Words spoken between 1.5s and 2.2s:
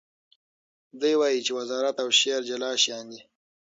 وزارت او